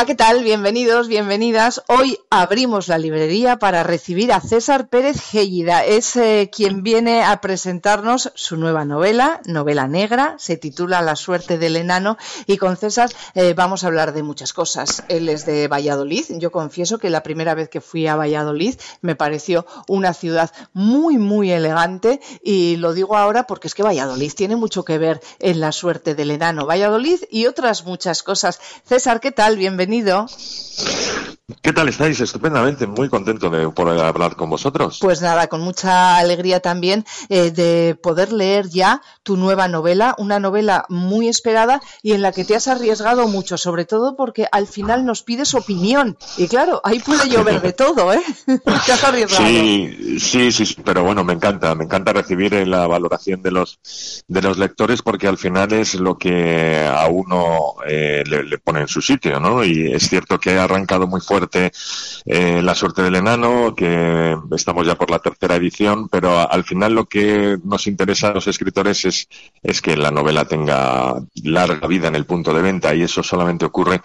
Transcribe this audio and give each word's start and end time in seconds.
Hola, 0.00 0.06
¿qué 0.06 0.14
tal? 0.14 0.42
Bienvenidos, 0.42 1.08
bienvenidas. 1.08 1.82
Hoy 1.86 2.16
abrimos 2.30 2.88
la 2.88 2.96
librería 2.96 3.58
para 3.58 3.82
recibir 3.82 4.32
a 4.32 4.40
César 4.40 4.88
Pérez 4.88 5.20
Gellida. 5.20 5.84
Es 5.84 6.16
eh, 6.16 6.48
quien 6.50 6.82
viene 6.82 7.22
a 7.22 7.42
presentarnos 7.42 8.32
su 8.34 8.56
nueva 8.56 8.86
novela, 8.86 9.42
novela 9.44 9.88
negra, 9.88 10.36
se 10.38 10.56
titula 10.56 11.02
La 11.02 11.16
suerte 11.16 11.58
del 11.58 11.76
enano 11.76 12.16
y 12.46 12.56
con 12.56 12.78
César 12.78 13.10
eh, 13.34 13.52
vamos 13.52 13.84
a 13.84 13.88
hablar 13.88 14.14
de 14.14 14.22
muchas 14.22 14.54
cosas. 14.54 15.04
Él 15.08 15.28
es 15.28 15.44
de 15.44 15.68
Valladolid. 15.68 16.24
Yo 16.30 16.50
confieso 16.50 16.96
que 16.96 17.10
la 17.10 17.22
primera 17.22 17.54
vez 17.54 17.68
que 17.68 17.82
fui 17.82 18.06
a 18.06 18.16
Valladolid 18.16 18.76
me 19.02 19.16
pareció 19.16 19.66
una 19.86 20.14
ciudad 20.14 20.50
muy, 20.72 21.18
muy 21.18 21.52
elegante 21.52 22.22
y 22.42 22.76
lo 22.76 22.94
digo 22.94 23.18
ahora 23.18 23.46
porque 23.46 23.68
es 23.68 23.74
que 23.74 23.82
Valladolid 23.82 24.32
tiene 24.34 24.56
mucho 24.56 24.82
que 24.82 24.96
ver 24.96 25.20
en 25.40 25.60
la 25.60 25.72
suerte 25.72 26.14
del 26.14 26.30
enano. 26.30 26.64
Valladolid 26.64 27.20
y 27.30 27.44
otras 27.44 27.84
muchas 27.84 28.22
cosas. 28.22 28.60
César, 28.86 29.20
¿qué 29.20 29.30
tal? 29.30 29.58
Bienvenido 29.58 29.89
bienvenido. 29.90 30.26
¿Qué 31.62 31.72
tal 31.72 31.88
estáis? 31.88 32.20
Estupendamente, 32.20 32.86
muy 32.86 33.08
contento 33.08 33.50
de 33.50 33.68
poder 33.70 34.00
hablar 34.00 34.36
con 34.36 34.50
vosotros. 34.50 34.98
Pues 35.00 35.20
nada, 35.20 35.48
con 35.48 35.60
mucha 35.60 36.16
alegría 36.16 36.60
también 36.60 37.04
eh, 37.28 37.50
de 37.50 37.96
poder 38.00 38.32
leer 38.32 38.68
ya 38.68 39.02
tu 39.22 39.36
nueva 39.36 39.68
novela, 39.68 40.14
una 40.18 40.38
novela 40.38 40.84
muy 40.88 41.28
esperada 41.28 41.80
y 42.02 42.12
en 42.12 42.22
la 42.22 42.32
que 42.32 42.44
te 42.44 42.54
has 42.54 42.68
arriesgado 42.68 43.28
mucho, 43.28 43.58
sobre 43.58 43.84
todo 43.84 44.16
porque 44.16 44.46
al 44.50 44.66
final 44.66 45.04
nos 45.04 45.22
pides 45.22 45.54
opinión. 45.54 46.16
Y 46.36 46.48
claro, 46.48 46.80
ahí 46.84 46.98
puede 47.00 47.28
llover 47.28 47.60
de 47.60 47.72
todo, 47.72 48.12
¿eh? 48.12 48.22
te 48.46 48.92
has 48.92 49.04
arriesgado. 49.04 49.46
Sí, 49.46 50.18
sí, 50.20 50.52
sí, 50.52 50.76
pero 50.84 51.02
bueno, 51.04 51.24
me 51.24 51.32
encanta, 51.32 51.74
me 51.74 51.84
encanta 51.84 52.12
recibir 52.12 52.66
la 52.66 52.86
valoración 52.86 53.42
de 53.42 53.50
los, 53.50 54.24
de 54.28 54.42
los 54.42 54.58
lectores 54.58 55.02
porque 55.02 55.26
al 55.26 55.38
final 55.38 55.72
es 55.72 55.94
lo 55.94 56.16
que 56.16 56.86
a 56.86 57.06
uno 57.08 57.76
eh, 57.86 58.22
le, 58.26 58.44
le 58.44 58.58
pone 58.58 58.80
en 58.80 58.88
su 58.88 59.00
sitio, 59.00 59.40
¿no? 59.40 59.64
Y 59.64 59.92
es 59.92 60.08
cierto 60.08 60.38
que 60.38 60.58
ha 60.58 60.64
arrancado 60.64 61.06
muy 61.06 61.20
fuerte 61.20 61.39
eh, 62.24 62.62
la 62.62 62.74
suerte 62.74 63.02
del 63.02 63.16
enano, 63.16 63.74
que 63.74 64.36
estamos 64.52 64.86
ya 64.86 64.96
por 64.96 65.10
la 65.10 65.18
tercera 65.18 65.56
edición, 65.56 66.08
pero 66.08 66.50
al 66.50 66.64
final 66.64 66.94
lo 66.94 67.06
que 67.06 67.58
nos 67.64 67.86
interesa 67.86 68.28
a 68.28 68.34
los 68.34 68.46
escritores 68.46 69.04
es, 69.04 69.28
es 69.62 69.80
que 69.80 69.96
la 69.96 70.10
novela 70.10 70.44
tenga 70.44 71.14
larga 71.42 71.86
vida 71.86 72.08
en 72.08 72.16
el 72.16 72.26
punto 72.26 72.52
de 72.52 72.62
venta 72.62 72.94
y 72.94 73.02
eso 73.02 73.22
solamente 73.22 73.64
ocurre 73.64 74.00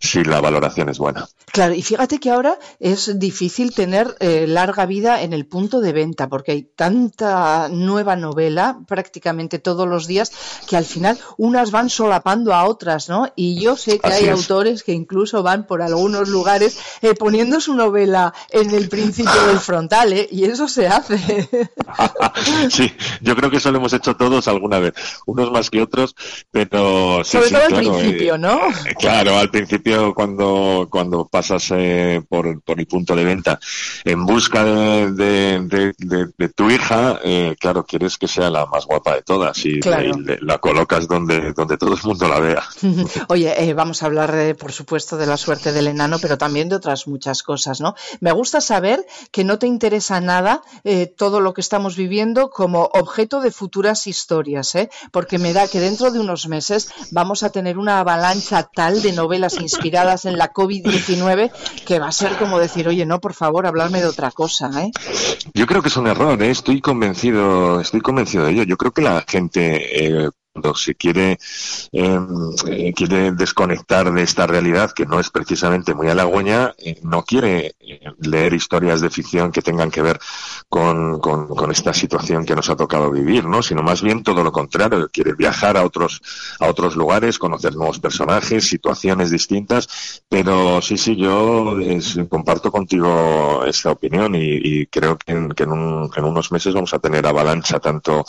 si 0.00 0.24
la 0.24 0.40
valoración 0.40 0.88
es 0.88 0.98
buena. 0.98 1.28
Claro, 1.52 1.74
y 1.74 1.82
fíjate 1.82 2.18
que 2.18 2.30
ahora 2.30 2.58
es 2.78 3.18
difícil 3.18 3.74
tener 3.74 4.16
eh, 4.20 4.46
larga 4.46 4.86
vida 4.86 5.22
en 5.22 5.32
el 5.32 5.46
punto 5.46 5.80
de 5.80 5.92
venta 5.92 6.28
porque 6.28 6.52
hay 6.52 6.62
tanta 6.62 7.68
nueva 7.68 8.16
novela 8.16 8.80
prácticamente 8.86 9.58
todos 9.58 9.88
los 9.88 10.06
días 10.06 10.32
que 10.68 10.76
al 10.76 10.84
final 10.84 11.18
unas 11.36 11.70
van 11.70 11.90
solapando 11.90 12.54
a 12.54 12.64
otras, 12.64 13.08
¿no? 13.08 13.32
Y 13.36 13.60
yo 13.60 13.76
sé 13.76 13.98
que 13.98 14.12
hay 14.12 14.28
autores 14.28 14.82
que 14.82 14.92
incluso 14.92 15.42
van 15.42 15.66
por 15.66 15.82
algunos 15.82 16.28
lugares 16.28 16.78
eh, 17.02 17.14
poniendo 17.14 17.60
su 17.60 17.74
novela 17.74 18.32
en 18.50 18.70
el 18.70 18.88
principio 18.88 19.46
del 19.46 19.58
frontal, 19.58 20.12
¿eh? 20.12 20.28
y 20.30 20.44
eso 20.44 20.68
se 20.68 20.86
hace. 20.86 21.18
sí, 22.70 22.92
yo 23.20 23.36
creo 23.36 23.50
que 23.50 23.58
eso 23.58 23.70
lo 23.70 23.78
hemos 23.78 23.92
hecho 23.92 24.16
todos 24.16 24.48
alguna 24.48 24.78
vez, 24.78 24.94
unos 25.26 25.50
más 25.50 25.70
que 25.70 25.82
otros, 25.82 26.14
pero 26.50 27.22
sobre 27.24 27.50
todo 27.50 27.62
al 27.62 27.74
principio, 27.74 28.38
¿no? 28.38 28.68
Eh, 28.68 28.94
claro, 28.98 29.38
al 29.38 29.50
principio 29.50 30.14
cuando 30.14 30.88
cuando 30.90 31.26
pasas 31.26 31.72
por, 32.28 32.60
por 32.62 32.80
el 32.80 32.86
punto 32.86 33.14
de 33.14 33.24
venta 33.24 33.58
en 34.04 34.26
busca 34.26 34.64
de, 34.64 35.60
de, 35.98 36.48
tu 36.48 36.70
hija, 36.70 37.20
claro, 37.58 37.84
quieres 37.84 38.18
que 38.18 38.28
sea 38.28 38.50
la 38.50 38.66
más 38.66 38.86
guapa 38.86 39.14
de 39.14 39.22
todas 39.22 39.64
y, 39.64 39.80
la 39.80 40.58
colocas 40.58 41.08
donde 41.08 41.52
donde 41.52 41.76
todo 41.76 41.94
el 41.94 42.00
mundo 42.02 42.28
la 42.28 42.40
vea. 42.40 42.62
Oye, 43.28 43.74
vamos 43.74 44.02
a 44.02 44.06
hablar, 44.06 44.56
por 44.56 44.72
supuesto, 44.72 45.16
de 45.16 45.26
la 45.26 45.36
suerte 45.36 45.72
del 45.72 45.86
enano, 45.88 46.18
pero 46.20 46.38
también 46.38 46.59
de 46.68 46.76
otras 46.76 47.06
muchas 47.06 47.42
cosas, 47.42 47.80
¿no? 47.80 47.94
Me 48.20 48.32
gusta 48.32 48.60
saber 48.60 49.06
que 49.30 49.44
no 49.44 49.58
te 49.58 49.66
interesa 49.66 50.20
nada 50.20 50.62
eh, 50.84 51.06
todo 51.06 51.40
lo 51.40 51.54
que 51.54 51.60
estamos 51.60 51.96
viviendo 51.96 52.50
como 52.50 52.90
objeto 52.92 53.40
de 53.40 53.50
futuras 53.50 54.06
historias, 54.06 54.74
¿eh? 54.74 54.90
Porque 55.12 55.38
me 55.38 55.52
da 55.52 55.68
que 55.68 55.80
dentro 55.80 56.10
de 56.10 56.18
unos 56.20 56.48
meses 56.48 56.90
vamos 57.10 57.42
a 57.42 57.50
tener 57.50 57.78
una 57.78 58.00
avalancha 58.00 58.68
tal 58.74 59.02
de 59.02 59.12
novelas 59.12 59.60
inspiradas 59.60 60.24
en 60.24 60.38
la 60.38 60.52
COVID-19 60.52 61.50
que 61.86 61.98
va 61.98 62.08
a 62.08 62.12
ser 62.12 62.36
como 62.36 62.58
decir, 62.58 62.88
oye, 62.88 63.06
no, 63.06 63.20
por 63.20 63.34
favor, 63.34 63.66
hablarme 63.66 64.00
de 64.00 64.06
otra 64.06 64.30
cosa, 64.30 64.70
¿eh? 64.82 64.90
Yo 65.54 65.66
creo 65.66 65.82
que 65.82 65.88
es 65.88 65.96
un 65.96 66.06
error, 66.06 66.40
¿eh? 66.42 66.50
estoy 66.50 66.80
convencido, 66.80 67.80
estoy 67.80 68.00
convencido 68.00 68.44
de 68.44 68.52
ello. 68.52 68.62
Yo 68.64 68.76
creo 68.76 68.92
que 68.92 69.02
la 69.02 69.24
gente 69.26 70.24
eh, 70.24 70.30
cuando 70.52 70.74
se 70.74 70.94
quiere, 70.96 71.38
em, 71.92 72.26
eh, 72.66 72.92
quiere 72.92 73.32
desconectar 73.32 74.12
de 74.12 74.22
esta 74.22 74.46
realidad, 74.46 74.90
que 74.90 75.06
no 75.06 75.20
es 75.20 75.30
precisamente 75.30 75.94
muy 75.94 76.08
halagüeña, 76.08 76.74
eh, 76.78 76.98
no 77.02 77.22
quiere 77.22 77.76
eh, 77.78 78.00
leer 78.18 78.54
historias 78.54 79.00
de 79.00 79.10
ficción 79.10 79.52
que 79.52 79.62
tengan 79.62 79.90
que 79.90 80.02
ver 80.02 80.18
con, 80.68 81.20
con, 81.20 81.70
esta 81.70 81.94
situación 81.94 82.44
que 82.44 82.56
nos 82.56 82.68
ha 82.68 82.74
tocado 82.74 83.12
vivir, 83.12 83.44
¿no? 83.44 83.62
Sino 83.62 83.82
más 83.82 84.02
bien 84.02 84.24
todo 84.24 84.42
lo 84.42 84.50
contrario, 84.50 85.08
quiere 85.12 85.34
viajar 85.34 85.76
a 85.76 85.84
otros, 85.84 86.20
a 86.58 86.66
otros 86.66 86.96
lugares, 86.96 87.38
conocer 87.38 87.76
nuevos 87.76 88.00
personajes, 88.00 88.66
situaciones 88.66 89.30
distintas, 89.30 90.24
pero 90.28 90.82
sí, 90.82 90.96
sí, 90.98 91.14
yo 91.14 91.76
comparto 92.28 92.72
contigo 92.72 93.64
esta 93.66 93.92
opinión 93.92 94.34
y, 94.34 94.86
creo 94.86 95.16
que, 95.16 95.32
en, 95.32 95.50
que 95.50 95.62
en, 95.62 96.10
en 96.16 96.24
unos 96.24 96.50
meses 96.50 96.74
vamos 96.74 96.92
a 96.92 96.98
tener 96.98 97.24
avalancha 97.24 97.78
tanto 97.78 98.24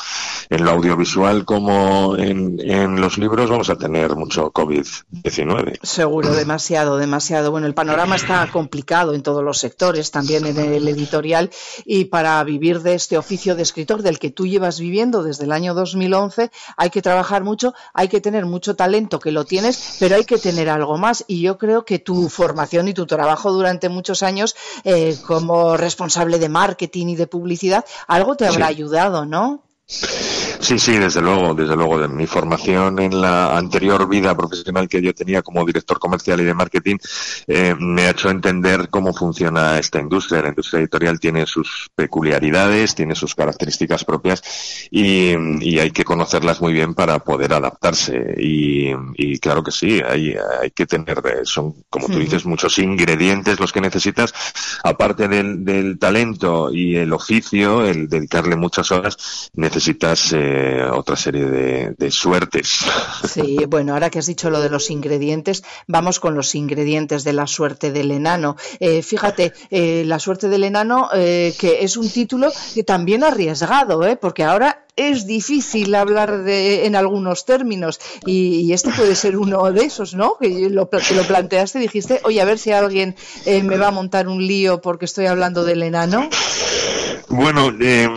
en 0.50 0.64
lo 0.64 0.72
audiovisual 0.72 1.46
como 1.46 2.11
en, 2.18 3.02
los 3.02 3.18
libros 3.18 3.50
vamos 3.50 3.70
a 3.70 3.78
tener 3.78 4.16
mucho 4.16 4.52
COVID-19. 4.52 5.80
Seguro, 5.84 6.34
demasiado, 6.36 6.98
demasiado. 6.98 7.52
Bueno, 7.52 7.68
el 7.68 7.74
panorama 7.74 8.16
está 8.16 8.48
complicado 8.52 9.14
en 9.14 9.24
todos 9.24 9.44
los 9.44 9.58
sectores, 9.58 10.12
también 10.12 10.46
en 10.46 10.58
el 10.58 10.88
editorial, 10.88 11.50
y 11.86 12.06
para 12.06 12.44
vivir 12.44 12.82
de 12.82 12.96
este 12.96 13.18
oficio 13.18 13.56
de 13.56 13.64
escritor 13.64 14.02
del 14.02 14.20
que 14.20 14.32
tú 14.32 14.48
llevas 14.48 14.80
viviendo 14.80 15.24
desde 15.24 15.46
el 15.46 15.52
año 15.52 15.74
2011, 15.74 16.52
hay 16.78 16.90
que 16.90 17.02
trabajar 17.02 17.44
mucho, 17.44 17.74
hay 17.94 18.08
que 18.08 18.22
tener 18.22 18.46
mucho 18.46 18.76
talento, 18.76 19.20
que 19.20 19.32
lo 19.32 19.46
tienes, 19.46 19.98
pero 20.00 20.16
hay 20.16 20.26
que 20.26 20.38
tener 20.38 20.70
algo 20.70 20.98
más. 20.98 21.24
Y 21.28 21.42
yo 21.42 21.58
creo 21.58 21.86
que 21.86 22.00
tu 22.00 22.30
formación 22.30 22.88
y 22.88 22.94
tu 22.94 23.06
trabajo 23.06 23.52
durante 23.52 23.90
muchos 23.90 24.24
años 24.24 24.56
eh, 24.84 25.18
como 25.26 25.78
responsable 25.78 26.40
de 26.40 26.50
marketing 26.50 27.08
y 27.08 27.16
de 27.16 27.28
publicidad, 27.28 27.86
algo 28.08 28.36
te 28.36 28.46
habrá 28.46 28.68
ayudado, 28.68 29.26
¿no? 29.26 29.64
Sí, 30.62 30.78
sí, 30.78 30.98
desde 31.00 31.22
luego, 31.22 31.56
desde 31.56 31.76
luego. 31.76 32.00
De 32.00 32.08
mi 32.08 32.28
formación 32.28 33.00
en 33.00 33.20
la 33.20 33.58
anterior 33.58 34.08
vida 34.08 34.38
profesional 34.38 34.88
que 34.88 35.02
yo 35.02 35.12
tenía 35.14 35.42
como 35.42 35.66
director 35.66 35.98
comercial 35.98 36.40
y 36.40 36.44
de 36.44 36.54
marketing 36.54 36.98
eh, 37.48 37.76
me 37.80 38.04
ha 38.04 38.12
hecho 38.12 38.30
entender 38.30 38.90
cómo 38.90 39.12
funciona 39.12 39.80
esta 39.80 40.00
industria. 40.00 40.44
La 40.44 40.50
industria 40.50 40.82
editorial 40.82 41.20
tiene 41.20 41.48
sus 41.48 41.90
peculiaridades, 41.96 42.94
tiene 42.94 43.16
sus 43.16 43.34
características 43.34 44.06
propias 44.06 44.44
y, 44.92 45.32
hay 45.82 45.90
que 45.90 46.04
conocerlas 46.04 46.62
muy 46.62 46.74
bien 46.74 46.94
para 46.94 47.18
poder 47.20 47.54
adaptarse. 47.54 48.36
Y, 48.38 48.94
claro 49.40 49.64
que 49.64 49.72
sí, 49.72 50.00
hay, 50.08 50.36
hay 50.62 50.70
que 50.70 50.86
tener, 50.86 51.24
eh, 51.26 51.40
son, 51.44 51.74
como 51.90 52.08
tú 52.08 52.20
dices, 52.20 52.46
muchos 52.46 52.78
ingredientes 52.78 53.60
los 53.60 53.72
que 53.72 53.82
necesitas, 53.82 54.32
aparte 54.84 55.28
del, 55.28 55.66
del 55.66 55.98
talento 55.98 56.72
y 56.72 56.98
el 56.98 57.12
oficio, 57.14 57.84
el 57.84 58.08
dedicarle 58.08 58.56
muchas 58.56 58.92
horas, 58.92 59.50
necesitas 59.56 60.34
eh, 60.34 60.51
otra 60.94 61.16
serie 61.16 61.46
de, 61.46 62.12
suertes. 62.12 62.86
Sí, 63.28 63.58
bueno, 63.68 63.94
ahora 63.94 64.10
que 64.10 64.20
has 64.20 64.26
dicho 64.26 64.50
lo 64.50 64.62
de 64.62 64.70
los 64.70 64.90
ingredientes, 64.90 65.64
vamos 65.88 66.20
con 66.20 66.36
los 66.36 66.56
ingredientes 66.56 67.24
de 67.24 67.34
la 67.34 67.48
suerte 67.48 67.92
del 67.92 68.12
enano. 68.12 68.58
Eh, 68.80 69.02
fíjate, 69.02 69.54
eh, 69.70 70.04
la 70.06 70.20
suerte 70.20 70.50
del 70.50 70.64
enano, 70.64 71.10
eh, 71.14 71.54
que 71.60 71.84
es 71.84 71.98
un 71.98 72.10
título 72.10 72.52
que 72.74 72.84
también 72.84 73.24
arriesgado, 73.24 74.02
porque 74.20 74.44
ahora 74.44 74.86
es 74.96 75.26
difícil 75.26 75.96
hablar 75.96 76.44
de, 76.44 76.86
en 76.86 76.96
algunos 76.96 77.46
términos 77.46 78.00
y, 78.26 78.74
este 78.74 78.92
puede 78.92 79.16
ser 79.16 79.38
uno 79.38 79.72
de 79.72 79.86
esos, 79.86 80.14
¿no? 80.14 80.38
Que 80.40 80.70
lo, 80.70 80.90
que 80.90 81.16
lo 81.16 81.24
planteaste 81.24 81.80
y 81.80 81.84
dijiste, 81.84 82.22
oye, 82.24 82.42
a 82.42 82.46
ver 82.46 82.58
si 82.58 82.72
alguien 82.72 83.16
me 83.46 83.78
va 83.78 83.88
a 83.88 83.92
montar 83.92 84.28
un 84.28 84.46
lío 84.46 84.82
porque 84.82 85.06
estoy 85.06 85.26
hablando 85.26 85.64
del 85.64 85.84
enano. 85.84 86.30
Bueno, 87.32 87.74
eh, 87.80 88.10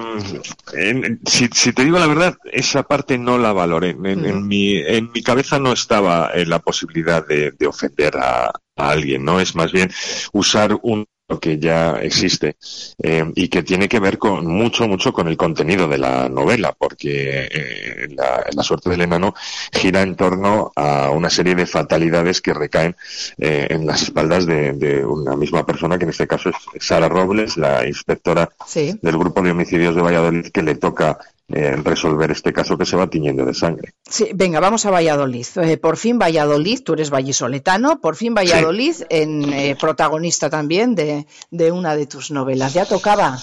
si, 1.25 1.73
te 1.73 1.85
digo 1.85 1.99
la 1.99 2.07
verdad, 2.07 2.37
esa 2.53 2.83
parte 2.83 3.17
no 3.17 3.39
la 3.39 3.53
valoré. 3.53 3.91
En, 3.91 4.47
mi, 4.47 4.77
en 4.77 5.11
mi 5.13 5.23
cabeza 5.23 5.59
no 5.59 5.73
estaba 5.73 6.31
la 6.35 6.59
posibilidad 6.59 7.27
de, 7.27 7.55
ofender 7.67 8.17
a, 8.17 8.47
a, 8.47 8.53
alguien, 8.77 9.25
¿no? 9.25 9.41
Es 9.41 9.55
más 9.55 9.73
bien 9.73 9.91
usar 10.33 10.77
un 10.83 11.07
que 11.41 11.59
ya 11.59 11.93
existe 12.03 12.57
eh, 13.03 13.25
y 13.35 13.49
que 13.49 13.63
tiene 13.63 13.89
que 13.89 13.99
ver 13.99 14.19
con 14.19 14.47
mucho, 14.47 14.87
mucho 14.87 15.13
con 15.13 15.27
el 15.27 15.39
contenido 15.39 15.89
de 15.89 15.97
la 15.97 16.29
novela, 16.29 16.75
porque 16.77 17.49
eh, 17.51 18.09
la, 18.11 18.63
suerte 18.63 18.91
del 18.91 19.03
enano 19.03 19.35
gira 19.73 20.03
en 20.03 20.17
torno 20.17 20.73
a 20.77 21.11
una 21.11 21.31
serie 21.31 21.55
de 21.55 21.67
fatalidades 21.67 22.43
que 22.43 22.53
recaen 22.53 22.95
eh, 23.39 23.67
en 23.71 23.87
las 23.87 24.03
espaldas 24.03 24.47
de, 24.47 25.05
una 25.05 25.35
misma 25.35 25.65
persona, 25.65 25.97
que 25.97 26.05
en 26.05 26.11
este 26.11 26.27
caso 26.27 26.51
es 26.51 26.57
Sara 26.87 27.09
Robles, 27.09 27.57
la 27.57 27.87
inspectora 27.87 28.51
del 28.75 29.19
grupo 29.19 29.41
de 29.43 29.51
homicidios 29.51 29.97
de 29.97 30.03
Valladolid, 30.03 30.49
que 30.49 30.63
le 30.63 30.75
toca 30.75 31.19
eh, 31.49 31.77
resolver 31.77 32.31
este 32.31 32.53
caso 32.53 32.79
que 32.79 32.87
se 32.87 32.97
va 32.97 33.09
tiñendo 33.09 33.45
de 33.45 33.55
sangre. 33.55 33.95
Sí, 34.09 34.31
venga, 34.35 34.61
vamos 34.61 34.87
a 34.87 34.91
Valladolid. 34.91 35.47
Eh, 35.57 35.77
por 35.77 35.97
fin 35.97 36.19
Valladolid, 36.19 36.81
tú 36.83 36.95
eres 36.95 37.11
vallisoletano, 37.11 38.01
por 38.01 38.17
fin 38.17 38.35
Valladolid, 38.35 38.97
en 39.11 39.53
eh, 39.53 39.77
protagonista 39.79 40.49
también 40.49 40.95
de, 40.95 41.27
de 41.51 41.73
una 41.73 41.97
de 41.97 42.07
tus 42.07 42.31
novelas. 42.31 42.75
¿Ya 42.75 42.87
tocaba? 42.87 43.39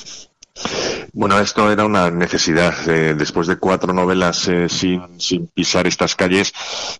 Bueno, 1.13 1.39
esto 1.39 1.71
era 1.71 1.85
una 1.85 2.09
necesidad. 2.09 2.73
Eh, 2.87 3.15
después 3.17 3.47
de 3.47 3.57
cuatro 3.57 3.93
novelas 3.93 4.47
eh, 4.47 4.69
sin, 4.69 5.19
sin, 5.19 5.47
pisar 5.47 5.87
estas 5.87 6.15
calles, 6.15 6.53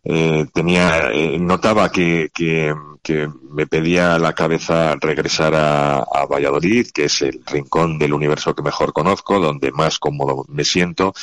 eh, 0.04 0.48
tenía, 0.54 1.10
notaba 1.40 1.92
que, 1.92 2.30
que, 2.34 2.74
que, 3.02 3.30
me 3.52 3.68
pedía 3.68 4.18
la 4.18 4.34
cabeza 4.34 4.96
regresar 4.96 5.54
a, 5.56 5.98
a, 5.98 6.26
Valladolid, 6.26 6.88
que 6.94 7.06
es 7.06 7.22
el 7.22 7.42
rincón 7.46 8.00
del 8.00 8.14
universo 8.14 8.56
que 8.56 8.62
mejor 8.62 8.94
conozco, 8.94 9.40
donde 9.40 9.72
más 9.72 10.00
cómodo 10.00 10.46
me 10.48 10.64
siento, 10.64 11.14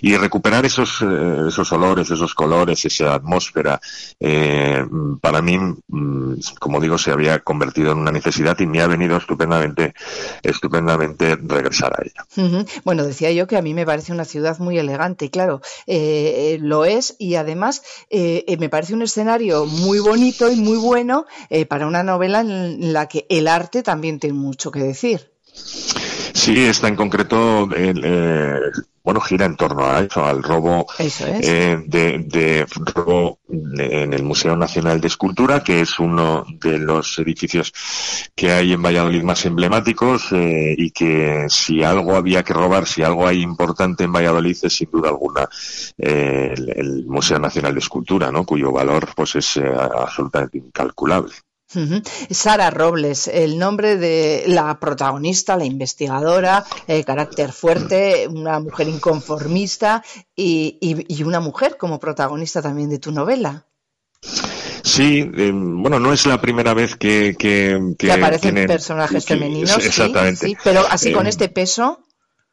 y 0.00 0.16
recuperar 0.16 0.64
esos, 0.64 1.02
esos 1.02 1.72
olores, 1.72 2.10
esos 2.10 2.34
colores, 2.34 2.84
esa 2.84 3.14
atmósfera. 3.14 3.80
para 5.20 5.42
mí, 5.42 5.58
mm, 5.58 6.34
como 6.60 6.80
digo, 6.80 6.98
se 6.98 7.10
había 7.10 7.40
convertido 7.40 7.92
en 7.92 7.98
una 7.98 8.12
necesidad 8.12 8.58
y 8.60 8.66
me 8.66 8.80
ha 8.80 8.86
venido 8.86 9.16
estupendamente, 9.16 9.94
estupendamente 10.42 11.36
regresar 11.36 11.92
a 11.98 12.02
ella. 12.04 12.64
Bueno, 12.84 13.04
decía 13.04 13.32
yo 13.32 13.46
que 13.46 13.56
a 13.56 13.62
mí 13.62 13.74
me 13.74 13.86
parece 13.86 14.12
una 14.12 14.24
ciudad 14.24 14.58
muy 14.58 14.78
elegante, 14.78 15.26
y 15.26 15.30
claro, 15.30 15.60
eh, 15.86 16.58
lo 16.60 16.84
es 16.84 17.16
y 17.18 17.34
además 17.34 17.82
eh, 18.10 18.56
me 18.58 18.68
parece 18.68 18.94
un 18.94 19.02
escenario 19.02 19.66
muy 19.66 19.98
bonito 19.98 20.50
y 20.50 20.56
muy 20.56 20.78
bueno 20.78 21.21
eh, 21.50 21.66
para 21.66 21.86
una 21.86 22.02
novela 22.02 22.40
en 22.40 22.92
la 22.92 23.08
que 23.08 23.26
el 23.28 23.48
arte 23.48 23.82
también 23.82 24.18
tiene 24.18 24.34
mucho 24.34 24.70
que 24.70 24.80
decir. 24.80 25.32
Sí, 25.52 26.64
está 26.64 26.88
en 26.88 26.96
concreto 26.96 27.68
eh, 27.76 27.92
bueno, 29.04 29.20
gira 29.20 29.46
en 29.46 29.56
torno 29.56 29.84
a 29.84 30.00
eso, 30.00 30.24
al 30.24 30.42
robo 30.42 30.86
eh, 30.98 31.82
de, 31.86 32.18
de, 32.18 32.66
robo 32.94 33.38
en 33.48 34.12
el 34.12 34.22
Museo 34.22 34.56
Nacional 34.56 35.00
de 35.00 35.08
Escultura, 35.08 35.62
que 35.62 35.80
es 35.80 35.98
uno 35.98 36.44
de 36.60 36.78
los 36.78 37.18
edificios 37.18 37.72
que 38.34 38.52
hay 38.52 38.72
en 38.72 38.82
Valladolid 38.82 39.22
más 39.22 39.44
emblemáticos 39.44 40.32
eh, 40.32 40.74
y 40.78 40.90
que 40.90 41.46
si 41.48 41.82
algo 41.82 42.14
había 42.14 42.42
que 42.42 42.52
robar, 42.52 42.86
si 42.86 43.02
algo 43.02 43.26
hay 43.26 43.42
importante 43.42 44.04
en 44.04 44.12
Valladolid 44.12 44.56
es 44.62 44.72
sin 44.72 44.90
duda 44.90 45.08
alguna 45.08 45.48
eh, 45.98 46.54
el, 46.56 46.70
el, 46.70 47.06
Museo 47.06 47.38
Nacional 47.38 47.74
de 47.74 47.80
Escultura, 47.80 48.30
¿no? 48.30 48.44
Cuyo 48.44 48.70
valor 48.70 49.08
pues 49.16 49.36
es 49.36 49.56
absolutamente 49.56 50.58
incalculable. 50.58 51.32
Sara 52.30 52.70
Robles, 52.70 53.28
el 53.28 53.58
nombre 53.58 53.96
de 53.96 54.44
la 54.46 54.78
protagonista, 54.78 55.56
la 55.56 55.64
investigadora, 55.64 56.64
eh, 56.86 57.04
carácter 57.04 57.52
fuerte, 57.52 58.28
una 58.28 58.60
mujer 58.60 58.88
inconformista 58.88 60.04
y, 60.34 60.78
y, 60.80 61.14
y, 61.14 61.22
una 61.22 61.40
mujer 61.40 61.76
como 61.76 61.98
protagonista 61.98 62.62
también 62.62 62.90
de 62.90 62.98
tu 62.98 63.12
novela. 63.12 63.66
Sí, 64.82 65.30
eh, 65.34 65.52
bueno, 65.54 65.98
no 65.98 66.12
es 66.12 66.26
la 66.26 66.40
primera 66.40 66.74
vez 66.74 66.96
que, 66.96 67.34
que, 67.38 67.94
que, 67.98 68.06
que 68.06 68.12
aparecen 68.12 68.54
tienen, 68.54 68.66
personajes 68.66 69.24
femeninos. 69.24 69.82
Sí, 69.82 69.90
sí, 70.36 70.56
pero 70.62 70.84
así 70.88 71.10
eh, 71.10 71.12
con 71.12 71.26
este 71.26 71.48
peso. 71.48 72.04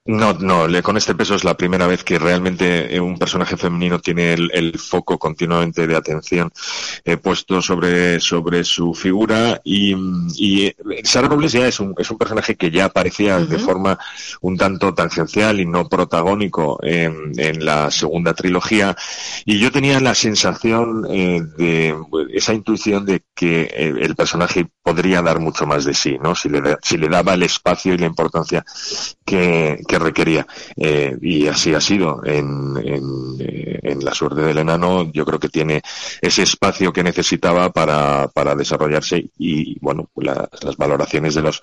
No, 0.10 0.34
no, 0.34 0.66
con 0.82 0.98
este 0.98 1.14
peso 1.14 1.36
es 1.36 1.44
la 1.44 1.56
primera 1.56 1.86
vez 1.86 2.04
que 2.04 2.18
realmente 2.18 2.96
eh, 2.96 3.00
un 3.00 3.20
personaje 3.20 3.56
femenino 3.58 4.00
tiene 4.00 4.34
el, 4.34 4.50
el 4.56 4.80
foco 4.80 5.20
continuamente 5.20 5.86
de 5.86 5.96
atención 5.96 6.50
eh, 7.06 7.18
puesto 7.18 7.62
sobre, 7.62 8.20
sobre 8.20 8.64
su 8.64 8.96
figura 8.96 9.62
y, 9.64 9.96
y 10.36 10.74
Sara 11.04 11.28
Robles 11.28 11.52
ya 11.52 11.68
es 11.68 11.80
un, 11.80 11.94
es 11.96 12.10
un 12.10 12.18
personaje 12.18 12.56
que 12.56 12.72
ya 12.72 12.86
aparecía 12.86 13.38
uh 13.38 13.42
-huh. 13.42 13.48
de 13.50 13.60
forma 13.60 14.00
un 14.42 14.58
tanto 14.58 14.96
tangencial 14.96 15.60
y 15.60 15.68
no 15.68 15.88
protagónico 15.88 16.80
en, 16.82 17.32
en 17.38 17.64
la 17.64 17.92
segunda 17.92 18.34
trilogía 18.34 18.96
y 19.46 19.60
yo 19.60 19.72
tenía 19.72 20.00
la 20.00 20.16
sensación 20.16 21.06
eh, 21.12 21.40
de 21.56 21.96
esa 22.34 22.56
intuición 22.56 23.06
de 23.06 23.22
que 23.36 23.62
eh, 23.62 23.94
el 24.00 24.16
personaje 24.16 24.66
podría 24.82 25.22
dar 25.22 25.40
mucho 25.40 25.68
más 25.68 25.86
de 25.86 25.94
sí, 25.94 26.18
¿no? 26.20 26.34
Si 26.34 26.50
le, 26.50 26.78
si 26.82 26.98
le 26.98 27.10
daba 27.10 27.36
el 27.36 27.44
espacio 27.44 27.94
y 27.94 28.00
la 28.00 28.08
importancia 28.08 28.66
que, 29.30 29.82
que 29.88 30.00
requería. 30.00 30.48
Eh, 30.76 31.16
y 31.22 31.48
así 31.48 31.74
ha 31.74 31.82
sido. 31.82 32.22
En, 32.26 32.76
en, 32.78 33.04
en, 33.84 34.00
La 34.00 34.14
suerte 34.14 34.42
del 34.42 34.58
enano 34.58 35.12
yo 35.12 35.26
creo 35.26 35.40
que 35.40 35.50
tiene 35.50 35.82
ese 36.22 36.44
espacio 36.44 36.92
que 36.92 37.04
necesitaba 37.04 37.70
para, 37.72 38.28
para 38.30 38.56
desarrollarse 38.56 39.30
y, 39.38 39.78
bueno, 39.80 40.10
la, 40.16 40.50
las 40.62 40.78
valoraciones 40.78 41.36
de 41.36 41.42
los 41.42 41.62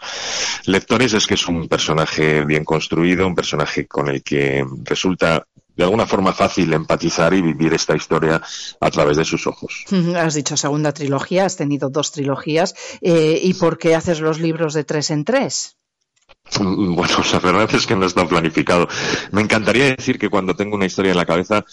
lectores 0.66 1.14
es 1.14 1.26
que 1.26 1.34
es 1.34 1.48
un 1.48 1.66
personaje 1.66 2.44
bien 2.44 2.64
construido, 2.64 3.26
un 3.26 3.34
personaje 3.34 3.86
con 3.86 4.08
el 4.08 4.22
que 4.22 4.64
resulta 4.84 5.46
de 5.74 5.84
alguna 5.84 6.06
forma 6.06 6.32
fácil 6.32 6.72
empatizar 6.72 7.34
y 7.34 7.42
vivir 7.42 7.74
esta 7.74 7.96
historia 7.96 8.40
a 8.80 8.90
través 8.90 9.16
de 9.16 9.24
sus 9.24 9.46
ojos. 9.46 9.84
Has 10.16 10.34
dicho 10.34 10.56
segunda 10.56 10.92
trilogía, 10.92 11.44
has 11.44 11.56
tenido 11.56 11.90
dos 11.90 12.12
trilogías. 12.12 12.74
Eh, 13.00 13.38
¿Y 13.42 13.54
por 13.54 13.76
qué 13.78 13.94
haces 13.94 14.20
los 14.20 14.38
libros 14.38 14.72
de 14.74 14.84
tres 14.84 15.10
en 15.10 15.24
tres? 15.24 15.76
Bueno, 16.58 17.14
la 17.32 17.38
verdad 17.40 17.75
es 17.75 17.87
que 17.87 17.96
no 17.96 18.06
está 18.06 18.26
planificado. 18.26 18.88
Me 19.32 19.43
encantaría 19.43 19.96
decir 19.96 20.19
que 20.19 20.31
cuando 20.31 20.54
tengo 20.54 20.76
una 20.76 20.87
historia 20.87 21.10
en 21.10 21.16
la 21.19 21.26
cabeza 21.26 21.64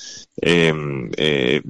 eh, 0.42 0.74
eh, 1.16 1.62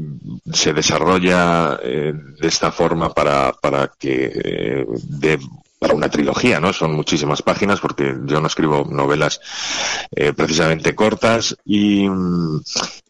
se 0.51 0.73
desarrolla 0.73 1.79
eh, 1.83 2.13
de 2.13 2.47
esta 2.47 2.71
forma 2.71 3.13
para, 3.13 3.53
para 3.53 3.91
que 4.00 4.31
eh, 4.33 4.85
de 5.03 5.39
para 5.83 5.95
una 5.95 6.07
trilogía, 6.07 6.62
¿no? 6.62 6.71
Son 6.71 6.94
muchísimas 6.94 7.41
páginas 7.41 7.81
porque 7.81 8.15
yo 8.24 8.39
no 8.39 8.47
escribo 8.47 8.88
novelas 8.89 9.41
eh, 10.15 10.31
precisamente 10.31 10.95
cortas 10.95 11.57
y 11.65 12.07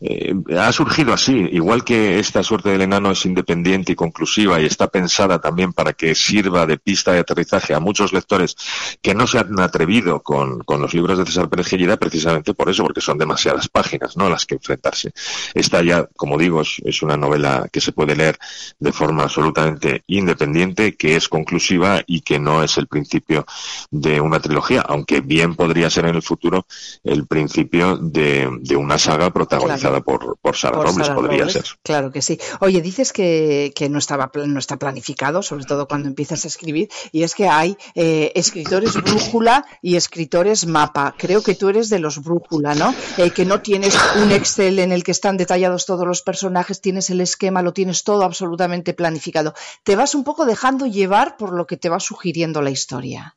eh, 0.02 0.34
ha 0.58 0.72
surgido 0.72 1.14
así, 1.14 1.34
igual 1.52 1.84
que 1.84 2.18
esta 2.18 2.42
suerte 2.42 2.70
del 2.70 2.82
enano 2.82 3.12
es 3.12 3.28
independiente 3.28 3.92
y 3.92 3.96
conclusiva 3.96 4.60
y 4.60 4.66
está 4.66 4.88
pensada 4.88 5.40
también 5.40 5.72
para 5.72 5.94
que 5.94 6.16
sirva 6.16 6.66
de 6.66 6.80
pista 6.80 7.12
de 7.12 7.20
aterrizaje 7.20 7.76
a 7.76 7.80
muchos 7.80 8.12
lectores 8.12 8.56
que 9.04 9.14
no 9.14 9.28
se 9.28 9.38
han 9.38 9.60
atrevido 9.60 10.24
con, 10.24 10.62
con 10.62 10.82
los 10.82 10.96
libros 10.96 11.20
de 11.20 11.28
César 11.28 11.50
Pérez 11.50 11.68
Gellida 11.68 11.98
precisamente 11.98 12.56
por 12.56 12.72
eso, 12.72 12.82
porque 12.82 13.02
son 13.02 13.20
demasiadas 13.20 13.70
páginas, 13.70 14.18
¿no? 14.18 14.30
Las 14.30 14.48
que 14.48 14.56
enfrentarse. 14.56 15.14
Esta 15.54 15.84
ya, 15.84 16.08
como 16.16 16.40
digo, 16.40 16.62
es, 16.62 16.82
es 16.84 17.04
una 17.04 17.18
novela 17.18 17.70
que 17.72 17.82
se 17.82 17.92
puede 17.92 18.16
leer 18.16 18.40
de 18.80 18.92
forma 18.92 19.24
absolutamente 19.24 20.04
independiente, 20.08 20.96
que 20.96 21.16
es 21.16 21.30
conclusiva 21.30 22.02
y 22.08 22.22
que 22.22 22.40
no 22.40 22.63
es 22.64 22.78
el 22.78 22.88
principio 22.88 23.46
de 23.92 24.22
una 24.22 24.40
trilogía, 24.40 24.82
aunque 24.82 25.22
bien 25.22 25.56
podría 25.56 25.90
ser 25.90 26.06
en 26.06 26.16
el 26.16 26.22
futuro 26.22 26.66
el 27.04 27.28
principio 27.28 27.98
de, 27.98 28.50
de 28.62 28.76
una 28.76 28.98
saga 28.98 29.32
protagonizada 29.32 30.02
claro. 30.02 30.04
por, 30.04 30.38
por 30.38 30.56
Sara 30.56 30.78
por 30.78 30.88
Robles, 30.88 31.10
podría 31.10 31.40
Robles. 31.40 31.54
ser. 31.54 31.66
Claro 31.84 32.12
que 32.12 32.22
sí. 32.22 32.40
Oye, 32.60 32.82
dices 32.82 33.14
que, 33.14 33.72
que, 33.76 33.90
no, 33.90 33.98
estaba, 33.98 34.32
no 34.34 34.60
está 34.60 34.78
planificado, 34.78 35.42
sobre 35.44 35.66
todo 35.66 35.88
cuando 35.88 36.08
empiezas 36.08 36.46
a 36.46 36.48
escribir, 36.48 36.90
y 37.12 37.24
es 37.24 37.36
que 37.36 37.48
hay 37.48 37.78
eh, 37.96 38.32
escritores 38.36 38.94
brújula 38.94 39.66
y 39.82 39.96
escritores 39.96 40.66
mapa. 40.66 41.16
Creo 41.18 41.44
que 41.44 41.56
tú 41.56 41.70
eres 41.70 41.90
de 41.90 42.00
los 42.00 42.24
brújula, 42.24 42.76
¿no? 42.76 42.94
Eh, 43.18 43.32
que 43.32 43.46
no 43.46 43.62
tienes 43.62 43.98
un 44.22 44.32
Excel 44.32 44.80
en 44.80 44.92
el 44.92 45.04
que 45.04 45.12
están 45.12 45.38
detallados 45.38 45.86
todos 45.86 46.08
los 46.08 46.22
personajes, 46.22 46.82
tienes 46.82 47.10
el 47.10 47.22
esquema, 47.22 47.62
lo 47.62 47.74
tienes 47.74 48.04
todo 48.04 48.24
absolutamente 48.24 48.94
planificado. 48.94 49.54
Te 49.84 49.96
vas 49.96 50.16
un 50.16 50.24
poco 50.24 50.46
dejando 50.46 50.86
llevar 50.86 51.38
por 51.38 51.54
lo 51.54 51.68
que 51.68 51.78
te 51.78 51.90
va 51.90 52.00
sugiriendo 52.00 52.53
la 52.62 52.72
historia. 52.72 53.36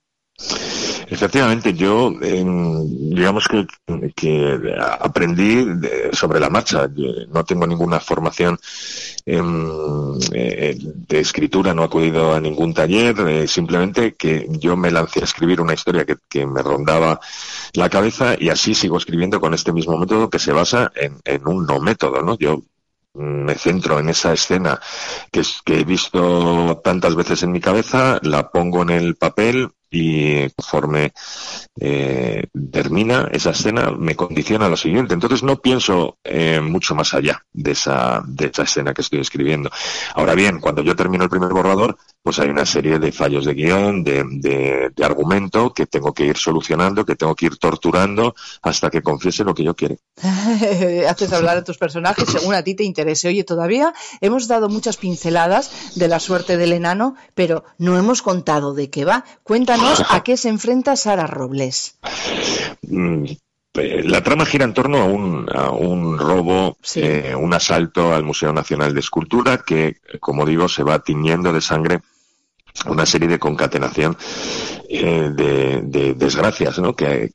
Efectivamente, 1.09 1.73
yo 1.73 2.13
eh, 2.21 2.45
digamos 2.47 3.47
que, 3.49 3.67
aprendí 5.01 5.65
sobre 6.13 6.41
la 6.41 6.51
marcha. 6.51 6.89
No 7.29 7.45
tengo 7.45 7.67
ninguna 7.67 8.01
formación 8.01 8.59
eh, 9.25 10.77
de 10.79 11.21
escritura, 11.21 11.73
no 11.75 11.83
he 11.83 11.85
acudido 11.87 12.35
a 12.35 12.41
ningún 12.41 12.75
taller, 12.75 13.17
eh, 13.21 13.47
simplemente 13.47 14.15
que 14.15 14.47
yo 14.51 14.77
me 14.77 14.91
lancé 14.91 15.21
a 15.21 15.25
escribir 15.25 15.61
una 15.61 15.75
historia 15.75 16.05
que, 16.05 16.17
que, 16.29 16.47
me 16.47 16.63
rondaba 16.63 17.21
la 17.75 17.89
cabeza 17.89 18.37
y 18.39 18.49
así 18.49 18.75
sigo 18.75 18.99
escribiendo 18.99 19.41
con 19.41 19.55
este 19.55 19.73
mismo 19.73 19.97
método 19.99 20.29
que 20.29 20.39
se 20.39 20.53
basa 20.53 20.91
en, 20.97 21.21
en 21.25 21.47
un 21.47 21.67
no 21.67 21.81
método, 21.81 22.23
¿no? 22.23 22.37
Yo 22.37 22.63
me 23.17 23.55
centro 23.55 23.99
en 23.99 24.09
esa 24.09 24.33
escena 24.33 24.81
que, 25.31 25.43
he 25.67 25.85
visto 25.85 26.81
tantas 26.85 27.15
veces 27.15 27.43
en 27.43 27.53
mi 27.53 27.61
cabeza, 27.61 28.19
la 28.23 28.51
pongo 28.51 28.83
en 28.83 28.91
el 28.91 29.17
papel 29.17 29.71
y 29.91 30.49
conforme 30.51 31.13
eh, 31.79 32.47
termina 32.73 33.29
esa 33.33 33.51
escena 33.51 33.91
me 33.91 34.17
condiciona 34.17 34.69
lo 34.69 34.77
siguiente. 34.77 35.15
Entonces 35.15 35.43
no 35.43 35.57
pienso 35.61 36.19
eh, 36.25 36.61
mucho 36.61 36.95
más 36.95 37.15
allá 37.15 37.45
de 37.53 37.73
esa, 37.73 38.23
de 38.27 38.47
esa 38.47 38.63
escena 38.63 38.93
que 38.93 39.03
estoy 39.03 39.21
escribiendo. 39.21 39.71
Ahora 40.15 40.35
bien, 40.35 40.61
cuando 40.61 40.83
yo 40.83 40.97
termino 40.97 41.25
el 41.25 41.31
primer 41.31 41.53
borrador, 41.53 41.97
pues 42.23 42.39
hay 42.39 42.49
una 42.49 42.67
serie 42.67 42.99
de 42.99 43.13
fallos 43.13 43.45
de 43.45 43.55
guion, 43.55 44.03
de, 44.03 44.25
de, 44.29 44.91
de 44.95 45.05
argumento 45.05 45.73
que 45.73 45.87
tengo 45.87 46.13
que 46.13 46.27
ir 46.27 46.37
solucionando, 46.37 47.05
que 47.05 47.15
tengo 47.15 47.35
que 47.35 47.47
ir 47.47 47.57
torturando 47.57 48.35
hasta 48.63 48.91
que 48.91 49.03
confiese 49.03 49.45
lo 49.45 49.55
que 49.55 49.65
yo 49.65 49.75
quiero. 49.75 49.97
Haces 51.09 51.33
hablar 51.33 51.59
a 51.59 51.65
tus 51.65 51.79
personajes 51.79 52.29
según 52.29 52.55
a 52.55 52.63
ti 52.63 52.75
te 52.75 52.85
interese. 52.85 53.29
Oye, 53.29 53.45
todavía 53.45 53.95
hemos 54.21 54.49
dado 54.49 54.69
muchas 54.69 54.97
pinceladas 54.97 55.95
de 55.95 56.09
la 56.09 56.19
suerte 56.19 56.57
del 56.57 56.73
enano, 56.73 57.15
pero 57.35 57.65
no 57.79 57.97
hemos 57.99 58.23
contado 58.23 58.75
de 58.75 58.91
qué 58.91 59.05
va. 59.05 59.25
Cuéntanos 59.43 59.76
a 60.09 60.23
qué 60.23 60.37
se 60.37 60.49
enfrenta 60.49 60.97
Sara 60.97 61.27
Robles. 61.27 61.99
Mm, 62.83 63.25
eh, 63.75 64.03
la 64.05 64.23
trama 64.23 64.47
gira 64.47 64.65
en 64.65 64.75
torno 64.75 64.99
a 64.99 65.05
un, 65.05 65.49
a 65.55 65.71
un 65.71 66.19
robo, 66.19 66.77
eh, 66.95 67.35
un 67.39 67.53
asalto 67.55 68.15
al 68.15 68.25
Museo 68.25 68.53
Nacional 68.53 68.95
de 68.95 69.01
Escultura 69.01 69.59
que, 69.59 69.97
como 70.21 70.47
digo, 70.47 70.69
se 70.69 70.83
va 70.83 71.01
tiñendo 71.01 71.53
de 71.53 71.61
sangre 71.61 72.01
una 72.85 73.07
serie 73.07 73.29
de 73.29 73.39
concatenación 73.39 74.17
eh, 74.89 75.31
de, 75.35 76.15
desgracias 76.15 76.79
¿no? 76.79 76.95
que, 76.95 77.31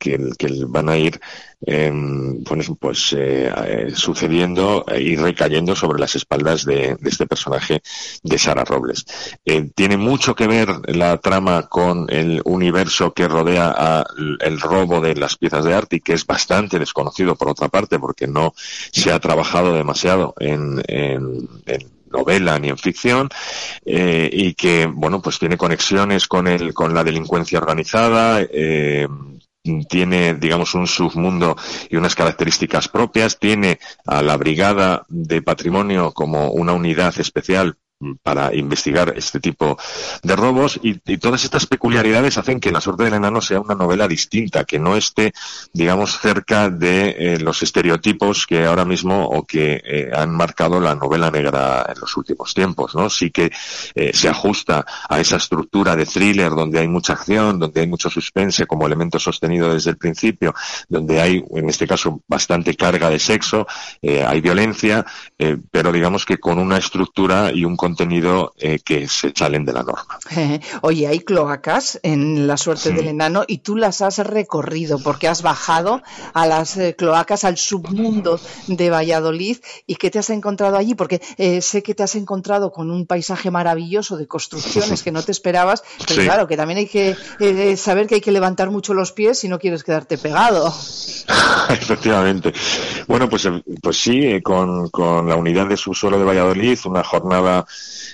van 0.68 0.88
a 0.88 0.96
ir 0.96 1.20
em, 1.66 2.42
pues, 2.44 2.70
pues 2.78 3.16
eh, 3.18 3.92
sucediendo 3.94 4.84
y 4.98 5.16
recayendo 5.16 5.76
sobre 5.76 6.00
las 6.00 6.14
espaldas 6.14 6.64
de, 6.64 6.96
este 7.04 7.26
personaje 7.26 7.82
de 8.22 8.38
Sara 8.38 8.64
Robles. 8.64 9.04
Eh, 9.44 9.70
tiene 9.74 9.96
mucho 9.96 10.34
que 10.34 10.46
ver 10.46 10.68
la 10.86 11.18
trama 11.18 11.68
con 11.68 12.06
el 12.08 12.40
universo 12.44 13.12
que 13.12 13.28
rodea 13.28 14.04
el 14.40 14.60
robo 14.60 15.00
de 15.00 15.14
las 15.16 15.36
piezas 15.36 15.64
de 15.64 15.74
arte 15.74 15.96
y 15.96 16.00
que 16.00 16.14
es 16.14 16.26
bastante 16.26 16.78
desconocido 16.78 17.36
por 17.36 17.50
otra 17.50 17.68
parte 17.68 17.98
porque 17.98 18.26
no 18.26 18.54
se 18.56 19.12
ha 19.12 19.20
trabajado 19.20 19.74
demasiado 19.74 20.34
en, 20.38 20.82
en 20.86 21.48
novela 22.12 22.58
ni 22.58 22.68
en 22.68 22.78
ficción 22.78 23.28
eh, 23.84 24.28
y 24.32 24.54
que 24.54 24.86
bueno 24.86 25.20
pues 25.20 25.38
tiene 25.38 25.56
conexiones 25.56 26.28
con 26.28 26.46
el 26.46 26.72
con 26.74 26.94
la 26.94 27.04
delincuencia 27.04 27.58
organizada 27.58 28.40
eh, 28.40 29.08
tiene, 29.88 30.34
digamos, 30.34 30.74
un 30.74 30.86
submundo 30.86 31.56
y 31.88 31.96
unas 31.96 32.14
características 32.14 32.88
propias, 32.88 33.38
tiene 33.38 33.78
a 34.06 34.22
la 34.22 34.36
Brigada 34.36 35.06
de 35.08 35.40
Patrimonio 35.40 36.12
como 36.12 36.50
una 36.50 36.72
unidad 36.72 37.14
especial 37.18 37.76
para 38.22 38.54
investigar 38.54 39.14
este 39.16 39.40
tipo 39.40 39.78
de 40.22 40.36
robos 40.36 40.78
y, 40.82 41.00
todas 41.18 41.44
estas 41.44 41.66
peculiaridades 41.66 42.38
hacen 42.38 42.58
que 42.58 42.72
La 42.72 42.80
suerte 42.80 43.04
del 43.04 43.14
enano 43.14 43.40
sea 43.40 43.60
una 43.60 43.74
novela 43.74 44.08
distinta, 44.08 44.64
que 44.64 44.78
no 44.78 44.96
esté, 44.96 45.32
digamos, 45.72 46.18
cerca 46.18 46.70
de 46.70 47.14
eh, 47.18 47.38
los 47.38 47.62
estereotipos 47.62 48.46
que 48.46 48.64
ahora 48.64 48.84
mismo 48.84 49.26
o 49.26 49.44
que 49.44 49.80
eh, 49.84 50.10
han 50.14 50.30
marcado 50.30 50.80
la 50.80 50.94
novela 50.94 51.30
negra 51.30 51.86
en 51.88 52.00
los 52.00 52.16
últimos 52.16 52.54
tiempos, 52.54 52.94
¿no? 52.94 53.10
Sí 53.10 53.30
que 53.30 53.52
eh, 53.94 54.12
se 54.14 54.28
ajusta 54.28 54.84
a 55.08 55.20
esa 55.20 55.36
estructura 55.36 55.94
de 55.94 56.06
thriller 56.06 56.50
donde 56.50 56.80
hay 56.80 56.88
mucha 56.88 57.12
acción, 57.12 57.58
donde 57.58 57.82
hay 57.82 57.86
mucho 57.86 58.10
suspense 58.10 58.66
como 58.66 58.86
elemento 58.86 59.18
sostenido 59.18 59.72
desde 59.72 59.90
el 59.90 59.98
principio, 59.98 60.54
donde 60.88 61.20
hay, 61.20 61.44
en 61.54 61.68
este 61.68 61.86
caso, 61.86 62.22
bastante 62.26 62.74
carga 62.74 63.10
de 63.10 63.18
sexo, 63.18 63.66
hay 64.02 64.40
violencia, 64.40 65.04
pero 65.70 65.92
digamos 65.92 66.24
que 66.24 66.38
con 66.38 66.58
una 66.58 66.78
estructura 66.78 67.52
y 67.52 67.64
un 67.64 67.76
contenido 67.76 67.91
eh, 68.58 68.78
que 68.84 69.08
se 69.08 69.32
salen 69.34 69.64
de 69.64 69.72
la 69.72 69.82
norma. 69.82 70.18
Oye, 70.82 71.06
hay 71.06 71.20
cloacas 71.20 72.00
en 72.02 72.46
la 72.46 72.56
suerte 72.56 72.92
del 72.92 73.08
enano 73.08 73.44
y 73.46 73.58
tú 73.58 73.76
las 73.76 74.02
has 74.02 74.18
recorrido 74.18 74.98
porque 74.98 75.28
has 75.28 75.42
bajado 75.42 76.02
a 76.34 76.46
las 76.46 76.76
eh, 76.76 76.94
cloacas, 76.96 77.44
al 77.44 77.56
submundo 77.56 78.40
de 78.66 78.90
Valladolid. 78.90 79.58
¿Y 79.86 79.96
qué 79.96 80.10
te 80.10 80.18
has 80.18 80.30
encontrado 80.30 80.76
allí? 80.76 80.94
Porque 80.94 81.20
eh, 81.38 81.60
sé 81.62 81.82
que 81.82 81.94
te 81.94 82.02
has 82.02 82.14
encontrado 82.14 82.72
con 82.72 82.90
un 82.90 83.06
paisaje 83.06 83.50
maravilloso 83.50 84.16
de 84.16 84.26
construcciones 84.26 85.02
que 85.02 85.12
no 85.12 85.22
te 85.22 85.32
esperabas, 85.32 85.82
pero 86.06 86.22
claro, 86.22 86.46
que 86.46 86.56
también 86.56 86.78
hay 86.78 86.86
que 86.86 87.16
saber 87.76 88.06
que 88.06 88.16
hay 88.16 88.20
que 88.20 88.32
levantar 88.32 88.70
mucho 88.70 88.94
los 88.94 89.12
pies 89.12 89.38
si 89.38 89.48
no 89.48 89.58
quieres 89.58 89.84
quedarte 89.84 90.18
pegado. 90.18 90.68
Efectivamente. 91.70 92.52
Bueno, 93.06 93.28
pues, 93.28 93.48
pues 93.82 93.96
sí, 93.96 94.40
con, 94.42 94.88
con 94.90 95.28
la 95.28 95.36
unidad 95.36 95.66
de 95.66 95.76
subsuelo 95.76 96.18
de 96.18 96.24
Valladolid, 96.24 96.78
una 96.84 97.04
jornada 97.04 97.66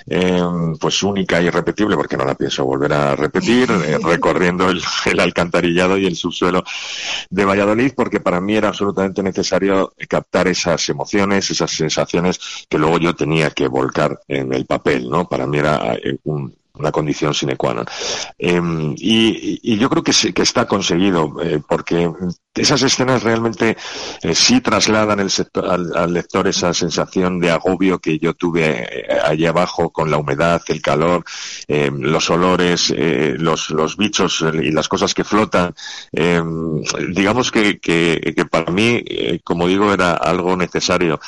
eh, 0.07 0.43
pues 0.81 1.03
única 1.03 1.41
y 1.41 1.47
irrepetible, 1.47 1.97
porque 1.97 2.17
no 2.17 2.25
la 2.25 2.35
pienso 2.35 2.65
volver 2.65 2.93
a 2.93 3.17
repetir, 3.17 3.71
eh, 3.71 3.99
recorriendo 4.03 4.69
el, 4.71 5.21
alcantarillado 5.21 5.99
y 5.99 6.07
el 6.07 6.17
subsuelo 6.17 6.65
de 7.31 7.45
Valladolid, 7.45 7.93
porque 7.97 8.21
para 8.21 8.41
mí 8.41 8.57
era 8.57 8.69
absolutamente 8.69 9.23
necesario 9.23 9.93
captar 10.09 10.49
esas 10.49 10.89
emociones, 10.89 11.51
esas 11.51 11.71
sensaciones 11.71 12.67
que 12.69 12.79
luego 12.79 12.99
yo 12.99 13.15
tenía 13.15 13.51
que 13.51 13.69
volcar 13.69 14.21
en 14.29 14.53
el 14.53 14.67
papel, 14.67 15.09
¿no? 15.09 15.29
Para 15.29 15.47
mí 15.47 15.59
era 15.59 15.95
eh, 15.95 16.19
un, 16.25 16.55
una 16.79 16.93
condición 16.93 17.35
sine 17.35 17.57
qua 17.57 17.75
non. 17.75 17.87
Em, 18.39 18.95
y, 18.97 19.77
yo 19.77 19.89
creo 19.89 20.03
que, 20.03 20.13
que 20.33 20.43
está 20.43 20.67
conseguido, 20.67 21.35
eh, 21.43 21.61
porque 21.67 22.11
esas 22.59 22.83
escenas 22.83 23.23
realmente 23.23 23.77
eh, 24.23 24.35
sí 24.35 24.61
trasladan 24.61 25.21
el 25.21 25.31
al, 25.95 26.13
lector 26.13 26.49
esa 26.49 26.75
sensación 26.75 27.39
de 27.41 27.51
agobio 27.51 27.99
que 27.99 28.19
yo 28.19 28.35
tuve 28.35 28.89
eh, 28.91 29.19
allí 29.25 29.47
abajo 29.47 29.91
con 29.91 30.11
la 30.11 30.19
humedad, 30.19 30.63
el 30.69 30.83
calor, 30.83 31.25
em, 31.67 32.01
los 32.01 32.31
olores, 32.31 32.93
los, 32.97 33.71
los 33.71 33.97
bichos 33.97 34.45
y 34.53 34.71
las 34.71 34.89
cosas 34.89 35.15
que 35.15 35.25
flotan. 35.25 35.75
Digamos 37.11 37.51
que, 37.51 37.79
que, 37.79 38.35
que 38.37 38.45
para 38.45 38.71
mí, 38.71 39.03
como 39.45 39.67
digo, 39.67 39.93
era 39.93 40.15
algo 40.15 40.57
necesario 40.57 41.21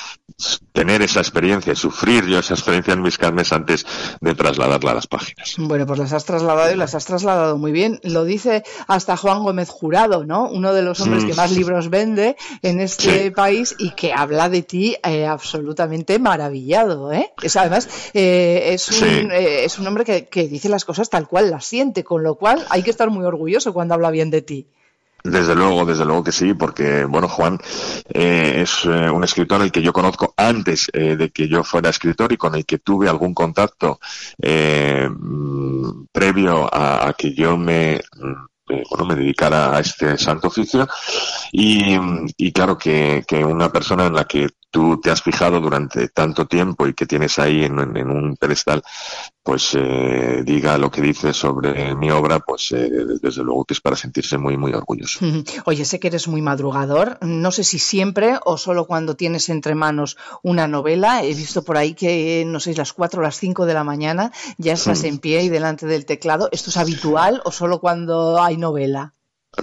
tener 0.72 1.02
esa 1.02 1.20
experiencia, 1.20 1.74
sufrir 1.74 2.26
yo 2.26 2.38
esa 2.38 2.54
experiencia 2.54 2.94
en 2.94 3.02
mis 3.02 3.18
carnes 3.18 3.52
antes 3.52 3.86
de 4.20 4.34
trasladarla 4.34 4.92
a 4.92 4.94
las 4.94 5.06
páginas. 5.06 5.54
Bueno, 5.58 5.86
pues 5.86 5.98
las 5.98 6.12
has 6.12 6.24
trasladado 6.24 6.72
y 6.72 6.76
las 6.76 6.94
has 6.94 7.04
trasladado 7.04 7.58
muy 7.58 7.72
bien. 7.72 8.00
Lo 8.02 8.24
dice 8.24 8.62
hasta 8.86 9.16
Juan 9.16 9.42
Gómez 9.42 9.68
Jurado, 9.68 10.24
¿no? 10.24 10.48
Uno 10.48 10.72
de 10.72 10.82
los 10.82 11.00
hombres 11.00 11.19
que 11.24 11.32
mm. 11.32 11.36
más 11.36 11.52
libros 11.52 11.90
vende 11.90 12.36
en 12.62 12.80
este 12.80 13.30
país 13.30 13.74
y 13.78 13.90
que 13.92 14.12
habla 14.12 14.48
de 14.48 14.62
ti 14.62 14.96
eh, 15.04 15.26
absolutamente 15.26 16.18
maravillado, 16.18 17.12
¿eh? 17.12 17.32
Es, 17.42 17.56
además, 17.56 17.88
eh, 18.14 18.70
es, 18.72 18.88
un, 19.00 19.30
eh, 19.32 19.64
es 19.64 19.78
un 19.78 19.86
hombre 19.86 20.04
que, 20.04 20.26
que 20.26 20.48
dice 20.48 20.68
las 20.68 20.84
cosas 20.84 21.10
tal 21.10 21.28
cual 21.28 21.50
las 21.50 21.64
siente, 21.64 22.04
con 22.04 22.22
lo 22.22 22.34
cual 22.34 22.64
hay 22.70 22.82
que 22.82 22.90
estar 22.90 23.10
muy 23.10 23.24
orgulloso 23.24 23.72
cuando 23.72 23.94
habla 23.94 24.10
bien 24.10 24.30
de 24.30 24.42
ti. 24.42 24.66
Desde 25.22 25.54
luego, 25.54 25.84
desde 25.84 26.04
luego 26.04 26.24
que 26.24 26.32
sí, 26.32 26.54
porque, 26.54 27.04
bueno, 27.04 27.28
Juan 27.28 27.58
eh, 28.08 28.62
es 28.62 28.84
eh, 28.86 29.10
un 29.10 29.22
escritor 29.22 29.60
al 29.60 29.70
que 29.70 29.82
yo 29.82 29.92
conozco 29.92 30.32
antes 30.36 30.90
eh, 30.92 31.16
de 31.16 31.30
que 31.30 31.46
yo 31.46 31.62
fuera 31.62 31.90
escritor 31.90 32.32
y 32.32 32.38
con 32.38 32.54
el 32.54 32.64
que 32.64 32.78
tuve 32.78 33.08
algún 33.08 33.34
contacto 33.34 34.00
mm, 34.38 36.04
previo 36.10 36.68
a, 36.72 37.14
que 37.18 37.34
yo 37.34 37.58
me 37.58 38.00
bueno, 38.88 39.06
me 39.06 39.16
dedicara 39.16 39.76
a 39.76 39.80
este 39.80 40.16
santo 40.18 40.48
oficio. 40.48 40.88
Y, 41.52 41.96
y 42.36 42.52
claro 42.52 42.76
que, 42.78 43.24
que, 43.26 43.44
una 43.44 43.70
persona 43.70 44.06
en 44.06 44.14
la 44.14 44.24
que 44.24 44.48
tú 44.70 45.00
te 45.00 45.10
has 45.10 45.22
fijado 45.22 45.60
durante 45.60 46.08
tanto 46.08 46.46
tiempo 46.46 46.86
y 46.86 46.94
que 46.94 47.06
tienes 47.06 47.38
ahí 47.38 47.64
en, 47.64 47.78
un 47.78 48.36
pedestal, 48.36 48.82
pues 49.42 49.74
eh, 49.74 50.42
diga 50.44 50.78
lo 50.78 50.90
que 50.90 51.02
dice 51.02 51.32
sobre 51.32 51.94
mi 51.94 52.10
obra, 52.10 52.40
pues 52.40 52.72
eh, 52.72 52.90
desde 53.20 53.42
luego 53.42 53.64
que 53.64 53.74
es 53.74 53.80
para 53.80 53.96
sentirse 53.96 54.38
muy, 54.38 54.56
muy 54.56 54.72
orgulloso. 54.72 55.20
Oye, 55.64 55.84
sé 55.84 55.98
que 55.98 56.08
eres 56.08 56.28
muy 56.28 56.42
madrugador, 56.42 57.18
no 57.22 57.50
sé 57.50 57.64
si 57.64 57.78
siempre 57.78 58.38
o 58.44 58.56
solo 58.56 58.86
cuando 58.86 59.16
tienes 59.16 59.48
entre 59.48 59.74
manos 59.74 60.16
una 60.42 60.68
novela. 60.68 61.24
He 61.24 61.34
visto 61.34 61.62
por 61.62 61.76
ahí 61.76 61.94
que, 61.94 62.44
no 62.46 62.60
sé, 62.60 62.74
las 62.74 62.92
4 62.92 63.20
o 63.20 63.22
las 63.22 63.38
5 63.38 63.66
de 63.66 63.74
la 63.74 63.84
mañana 63.84 64.32
ya 64.58 64.72
estás 64.72 65.04
en 65.04 65.18
pie 65.18 65.42
y 65.42 65.48
delante 65.48 65.86
del 65.86 66.06
teclado. 66.06 66.48
¿Esto 66.52 66.70
es 66.70 66.76
habitual 66.76 67.42
o 67.44 67.52
solo 67.52 67.80
cuando 67.80 68.40
hay 68.40 68.56
novela? 68.56 69.14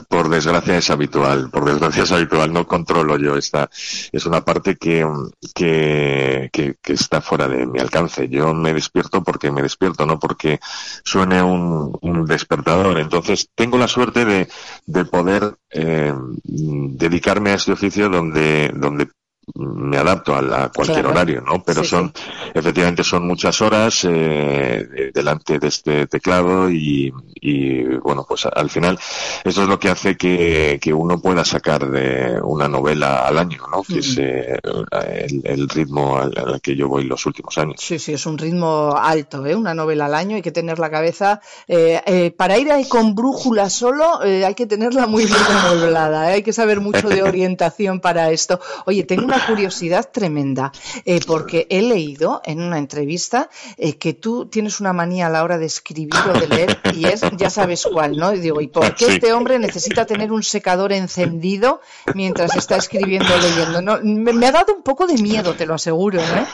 Por 0.09 0.27
desgracia 0.27 0.77
es 0.77 0.89
habitual, 0.89 1.49
por 1.49 1.63
desgracia 1.63 2.03
es 2.03 2.11
habitual, 2.11 2.51
no 2.51 2.67
controlo 2.67 3.17
yo 3.17 3.37
esta, 3.37 3.69
es 4.11 4.25
una 4.25 4.43
parte 4.43 4.75
que, 4.75 5.07
que, 5.55 6.49
que, 6.51 6.93
está 6.93 7.21
fuera 7.21 7.47
de 7.47 7.65
mi 7.65 7.79
alcance. 7.79 8.27
Yo 8.27 8.53
me 8.53 8.73
despierto 8.73 9.23
porque 9.23 9.49
me 9.49 9.61
despierto, 9.61 10.05
no 10.05 10.19
porque 10.19 10.59
suene 11.05 11.41
un, 11.41 11.97
un 12.01 12.25
despertador. 12.25 12.99
Entonces 12.99 13.49
tengo 13.55 13.77
la 13.77 13.87
suerte 13.87 14.25
de, 14.25 14.49
de 14.85 15.05
poder 15.05 15.57
eh, 15.69 16.13
dedicarme 16.43 17.51
a 17.51 17.55
este 17.55 17.71
oficio 17.71 18.09
donde, 18.09 18.73
donde 18.75 19.07
me 19.55 19.97
adapto 19.97 20.35
a, 20.35 20.71
cualquier 20.73 21.05
horario, 21.05 21.41
¿no? 21.41 21.63
Pero 21.63 21.83
son, 21.83 22.11
efectivamente, 22.53 23.03
son 23.03 23.25
muchas 23.25 23.61
horas 23.61 24.01
eh, 24.03 25.11
delante 25.13 25.57
de 25.57 25.67
este 25.67 26.07
teclado 26.07 26.69
y, 26.69 27.13
y, 27.35 27.83
bueno, 27.97 28.25
pues 28.27 28.45
al 28.45 28.69
final 28.69 28.99
eso 29.43 29.63
es 29.63 29.69
lo 29.69 29.79
que 29.79 29.89
hace 29.89 30.17
que, 30.17 30.79
que 30.81 30.93
uno 30.93 31.19
pueda 31.19 31.45
sacar 31.45 31.89
de 31.89 32.39
una 32.43 32.67
novela 32.67 33.25
al 33.25 33.37
año, 33.37 33.63
¿no? 33.71 33.83
Que 33.83 33.99
es 33.99 34.17
eh, 34.17 34.59
el, 35.43 35.69
ritmo 35.69 36.17
al, 36.17 36.59
que 36.61 36.75
yo 36.75 36.89
voy 36.89 37.05
los 37.05 37.25
últimos 37.25 37.57
años. 37.57 37.77
Sí, 37.79 37.99
sí, 37.99 38.13
es 38.13 38.25
un 38.25 38.37
ritmo 38.37 38.95
alto, 38.97 39.45
¿eh? 39.45 39.55
Una 39.55 39.73
novela 39.73 40.07
al 40.07 40.15
año, 40.15 40.35
hay 40.35 40.41
que 40.41 40.51
tener 40.51 40.77
la 40.77 40.91
cabeza, 40.91 41.39
eh, 41.67 42.01
eh 42.05 42.31
para 42.31 42.57
ir 42.57 42.69
ahí 42.71 42.87
con 42.87 43.15
brújula 43.15 43.69
solo, 43.69 44.19
hay 44.19 44.55
que 44.55 44.65
tenerla 44.65 45.07
muy 45.07 45.25
bien 45.25 45.37
amueblada, 45.49 46.23
hay 46.23 46.43
que 46.43 46.51
saber 46.51 46.81
mucho 46.81 47.07
de 47.07 47.23
orientación 47.23 48.01
para 48.01 48.31
esto. 48.31 48.59
Oye, 48.85 49.03
tengo 49.03 49.23
una 49.23 49.36
curiosidad 49.45 50.09
tremenda, 50.11 50.71
eh, 51.05 51.19
porque 51.25 51.67
he 51.69 51.81
leído 51.81 52.41
en 52.45 52.61
una 52.61 52.77
entrevista 52.77 53.49
eh, 53.77 53.97
que 53.97 54.13
tú 54.13 54.47
tienes 54.47 54.79
una 54.79 54.93
manía 54.93 55.27
a 55.27 55.29
la 55.29 55.43
hora 55.43 55.57
de 55.57 55.65
escribir 55.65 56.15
o 56.29 56.39
de 56.39 56.47
leer, 56.47 56.79
y 56.93 57.05
es, 57.05 57.21
ya 57.37 57.49
sabes 57.49 57.87
cuál, 57.91 58.17
¿no? 58.17 58.33
Y 58.33 58.39
digo, 58.39 58.61
¿y 58.61 58.67
por 58.67 58.95
qué 58.95 59.07
este 59.07 59.33
hombre 59.33 59.59
necesita 59.59 60.05
tener 60.05 60.31
un 60.31 60.43
secador 60.43 60.93
encendido 60.93 61.81
mientras 62.13 62.55
está 62.55 62.77
escribiendo 62.77 63.33
o 63.33 63.37
leyendo? 63.37 63.81
No, 63.81 63.99
me, 64.01 64.33
me, 64.33 64.47
ha 64.47 64.51
dado 64.51 64.75
un 64.75 64.83
poco 64.83 65.07
de 65.07 65.15
miedo, 65.21 65.53
te 65.53 65.65
lo 65.65 65.75
aseguro, 65.75 66.19
¿eh? 66.19 66.45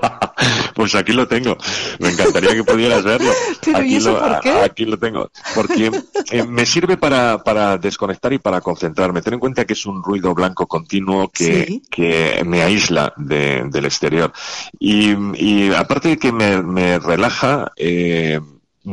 Pues 0.78 0.94
aquí 0.94 1.12
lo 1.12 1.26
tengo. 1.26 1.56
Me 1.98 2.10
encantaría 2.10 2.54
que 2.54 2.62
pudieras 2.62 3.02
verlo. 3.02 3.32
aquí, 3.74 3.98
lo, 3.98 4.16
aquí 4.62 4.84
lo 4.84 4.96
tengo. 4.96 5.28
Porque 5.52 5.90
eh, 6.30 6.44
me 6.44 6.64
sirve 6.66 6.96
para, 6.96 7.42
para 7.42 7.76
desconectar 7.78 8.32
y 8.32 8.38
para 8.38 8.60
concentrarme. 8.60 9.20
Ten 9.20 9.34
en 9.34 9.40
cuenta 9.40 9.64
que 9.64 9.72
es 9.72 9.86
un 9.86 10.04
ruido 10.04 10.32
blanco 10.34 10.68
continuo 10.68 11.30
que, 11.30 11.80
que 11.90 12.44
me 12.46 12.62
aísla 12.62 13.12
del 13.16 13.84
exterior. 13.86 14.32
Y, 14.78 15.16
y 15.34 15.74
aparte 15.74 16.10
de 16.10 16.16
que 16.16 16.30
me, 16.30 16.62
me 16.62 17.00
relaja, 17.00 17.72
eh, 17.76 18.38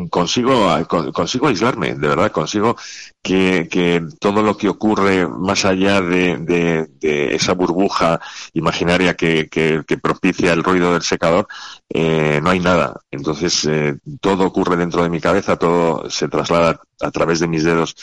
consigo, 0.09 0.67
consigo 1.13 1.47
aislarme, 1.47 1.95
de 1.95 2.07
verdad, 2.07 2.31
consigo 2.31 2.75
que, 3.21 3.67
que 3.69 4.03
todo 4.19 4.43
lo 4.43 4.55
que 4.55 4.69
ocurre 4.69 5.27
más 5.27 5.65
allá 5.65 5.99
de, 6.01 6.37
de, 6.37 7.35
esa 7.35 7.53
burbuja 7.53 8.19
imaginaria 8.53 9.15
que, 9.15 9.47
que, 9.49 9.83
propicia 9.97 10.53
el 10.53 10.63
ruido 10.63 10.93
del 10.93 11.01
secador, 11.01 11.47
eh, 11.89 12.39
no 12.43 12.51
hay 12.51 12.59
nada. 12.59 13.01
Entonces, 13.09 13.65
eh, 13.65 13.97
todo 14.21 14.45
ocurre 14.45 14.75
dentro 14.77 15.01
de 15.01 15.09
mi 15.09 15.19
cabeza, 15.19 15.57
todo 15.57 16.09
se 16.09 16.27
traslada 16.27 16.79
a 17.01 17.11
través 17.11 17.39
de 17.39 17.47
mis 17.47 17.63
dedos 17.63 17.95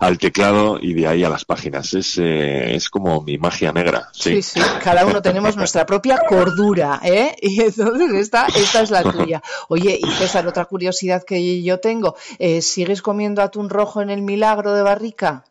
al 0.00 0.18
teclado 0.18 0.78
y 0.80 0.94
de 0.94 1.06
ahí 1.06 1.24
a 1.24 1.28
las 1.28 1.44
páginas. 1.44 1.94
Es, 1.94 2.18
eh, 2.18 2.74
es 2.74 2.88
como 2.90 3.22
mi 3.22 3.38
magia 3.38 3.72
negra. 3.72 4.08
Sí, 4.12 4.42
sí, 4.42 4.60
cada 4.82 5.06
uno 5.06 5.22
tenemos 5.22 5.56
nuestra 5.56 5.86
propia 5.86 6.18
cordura, 6.28 7.00
¿eh? 7.02 7.36
Y 7.40 7.60
entonces 7.62 8.12
esta, 8.14 8.46
esta 8.46 8.82
es 8.82 8.90
la 8.90 9.02
tuya. 9.12 9.42
Oye, 9.68 9.98
y 10.02 10.10
César, 10.12 10.46
otra 10.46 10.64
curiosidad 10.64 11.22
que 11.24 11.33
yo 11.62 11.80
tengo, 11.80 12.16
eh, 12.38 12.62
¿sigues 12.62 13.02
comiendo 13.02 13.42
atún 13.42 13.68
rojo 13.68 14.02
en 14.02 14.10
el 14.10 14.22
milagro 14.22 14.74
de 14.74 14.82
Barrica? 14.82 15.44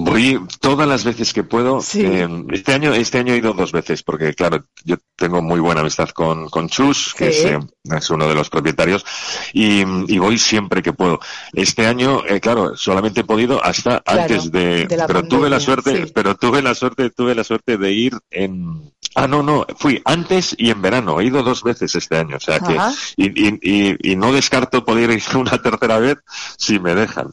Voy 0.00 0.40
todas 0.60 0.88
las 0.88 1.04
veces 1.04 1.32
que 1.32 1.44
puedo. 1.44 1.80
Eh, 1.94 2.28
este 2.52 2.74
año, 2.74 2.94
este 2.94 3.18
año 3.18 3.34
he 3.34 3.38
ido 3.38 3.52
dos 3.52 3.72
veces, 3.72 4.02
porque 4.02 4.34
claro, 4.34 4.64
yo 4.84 4.96
tengo 5.16 5.42
muy 5.42 5.60
buena 5.60 5.82
amistad 5.82 6.08
con, 6.10 6.48
con 6.48 6.68
Chus, 6.68 7.14
que 7.14 7.28
es, 7.28 7.44
eh, 7.44 7.58
es, 7.84 8.10
uno 8.10 8.26
de 8.26 8.34
los 8.34 8.48
propietarios, 8.48 9.04
y, 9.52 9.80
y, 10.12 10.18
voy 10.18 10.38
siempre 10.38 10.82
que 10.82 10.92
puedo. 10.92 11.20
Este 11.52 11.86
año, 11.86 12.24
eh, 12.26 12.40
claro, 12.40 12.76
solamente 12.76 13.20
he 13.20 13.24
podido 13.24 13.62
hasta 13.64 14.02
antes 14.06 14.50
de, 14.50 14.86
pero 15.06 15.22
tuve 15.24 15.50
la 15.50 15.60
suerte, 15.60 16.06
pero 16.14 16.34
tuve 16.34 16.62
la 16.62 16.74
suerte, 16.74 17.10
tuve 17.10 17.34
la 17.34 17.44
suerte 17.44 17.76
de 17.76 17.92
ir 17.92 18.12
en, 18.30 18.92
Ah, 19.16 19.26
no, 19.26 19.42
no, 19.42 19.66
fui 19.76 20.00
antes 20.04 20.54
y 20.56 20.70
en 20.70 20.80
verano. 20.80 21.20
He 21.20 21.24
ido 21.24 21.42
dos 21.42 21.64
veces 21.64 21.94
este 21.96 22.16
año, 22.16 22.36
o 22.36 22.40
sea 22.40 22.60
que 22.60 22.76
y, 23.16 23.48
y, 23.48 24.12
y, 24.12 24.16
no 24.16 24.32
descarto 24.32 24.84
poder 24.84 25.10
ir 25.10 25.22
una 25.34 25.60
tercera 25.60 25.98
vez 25.98 26.18
si 26.56 26.78
me 26.78 26.94
dejan, 26.94 27.32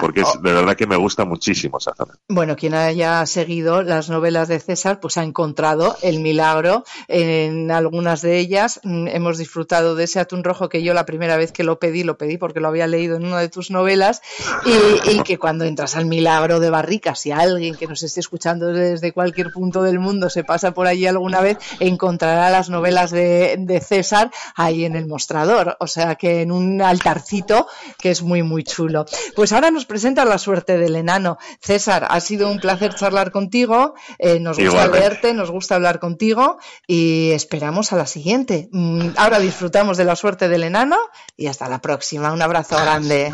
porque 0.00 0.20
es, 0.20 0.28
de 0.40 0.52
verdad 0.52 0.76
que 0.76 0.86
me 0.86 0.96
gusta 0.96 1.24
muchísimo 1.24 1.80
Bueno, 2.28 2.54
quien 2.54 2.74
haya 2.74 3.26
seguido 3.26 3.82
las 3.82 4.08
novelas 4.08 4.46
de 4.46 4.60
César, 4.60 5.00
pues 5.00 5.16
ha 5.16 5.24
encontrado 5.24 5.96
el 6.02 6.20
milagro 6.20 6.84
en 7.08 7.72
algunas 7.72 8.22
de 8.22 8.38
ellas. 8.38 8.80
Mm, 8.84 9.08
hemos 9.08 9.38
disfrutado 9.38 9.96
de 9.96 10.04
ese 10.04 10.20
atún 10.20 10.44
rojo 10.44 10.68
que 10.68 10.82
yo 10.82 10.94
la 10.94 11.06
primera 11.06 11.36
vez 11.36 11.50
que 11.50 11.64
lo 11.64 11.80
pedí, 11.80 12.04
lo 12.04 12.16
pedí 12.16 12.36
porque 12.36 12.60
lo 12.60 12.68
había 12.68 12.86
leído 12.86 13.16
en 13.16 13.24
una 13.24 13.40
de 13.40 13.48
tus 13.48 13.70
novelas 13.70 14.22
y, 14.64 15.22
que 15.22 15.38
cuando 15.38 15.64
entras 15.64 15.96
al 15.96 16.06
milagro 16.06 16.60
de 16.60 16.70
Barricas, 16.70 17.18
si 17.18 17.32
alguien 17.32 17.74
que 17.74 17.88
nos 17.88 18.02
esté 18.04 18.20
escuchando 18.20 18.72
desde 18.72 19.12
cualquier 19.12 19.50
punto 19.50 19.82
del 19.82 19.98
mundo 19.98 20.30
se 20.30 20.44
pasa 20.44 20.72
por 20.72 20.86
allí 20.86 21.06
alguna 21.06 21.40
vez 21.40 21.58
encontrará 21.80 22.50
las 22.50 22.70
novelas 22.70 23.10
de, 23.10 23.56
de, 23.58 23.80
César 23.80 24.30
ahí 24.54 24.84
en 24.84 24.94
el 24.94 25.06
mostrador, 25.06 25.76
o 25.80 25.86
sea 25.86 26.14
que 26.14 26.42
en 26.42 26.52
un 26.52 26.80
altarcito 26.80 27.66
que 27.98 28.10
es 28.10 28.22
muy 28.22 28.42
muy 28.42 28.62
chulo. 28.62 29.06
Pues 29.34 29.52
ahora 29.52 29.70
nos 29.70 29.86
presenta 29.86 30.24
la 30.24 30.38
suerte 30.38 30.78
del 30.78 30.94
enano. 30.94 31.38
César, 31.60 31.77
ha 31.86 32.20
sido 32.20 32.50
un 32.50 32.58
placer 32.58 32.94
charlar 32.94 33.30
contigo, 33.30 33.94
eh, 34.18 34.40
nos 34.40 34.58
gusta 34.58 34.88
leerte, 34.88 35.34
nos 35.34 35.50
gusta 35.50 35.76
hablar 35.76 36.00
contigo 36.00 36.58
y 36.86 37.30
esperamos 37.30 37.92
a 37.92 37.96
la 37.96 38.06
siguiente. 38.06 38.68
Mm, 38.72 39.10
ahora 39.16 39.38
disfrutamos 39.38 39.96
de 39.96 40.04
la 40.04 40.16
suerte 40.16 40.48
del 40.48 40.64
enano 40.64 40.96
y 41.36 41.46
hasta 41.46 41.68
la 41.68 41.80
próxima. 41.80 42.32
Un 42.32 42.42
abrazo 42.42 42.76
grande. 42.76 43.32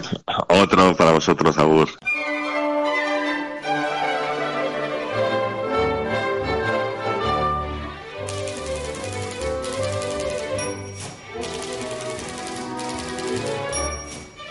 Otro 0.49 0.95
para 0.97 1.13
vosotros, 1.13 1.57
Agur. 1.57 1.89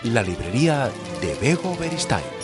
la 0.04 0.22
librería 0.22 0.90
de 1.20 1.34
Bego 1.40 1.76
Beristain. 1.76 2.43